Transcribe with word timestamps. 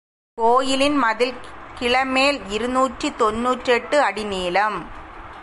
கோயிலின் 0.37 0.95
மதில் 0.95 1.33
கிழ 1.75 2.05
மேல் 2.05 2.39
இருநூற்று 2.49 3.09
தொன்னூற்றெட்டு 3.19 3.95
அடி 3.99 4.23
நீளம். 4.23 4.77